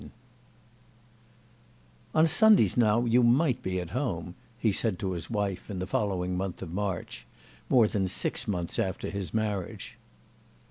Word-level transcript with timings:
V 0.01 0.09
"On 2.15 2.25
Sundays 2.25 2.75
now 2.75 3.05
you 3.05 3.21
might 3.21 3.61
be 3.61 3.79
at 3.79 3.91
home," 3.91 4.33
he 4.57 4.71
said 4.71 4.97
to 4.97 5.11
his 5.11 5.29
wife 5.29 5.69
in 5.69 5.77
the 5.77 5.85
following 5.85 6.35
month 6.35 6.63
of 6.63 6.73
March—more 6.73 7.87
than 7.87 8.07
six 8.07 8.47
months 8.47 8.79
after 8.79 9.11
his 9.11 9.31
marriage. 9.31 9.99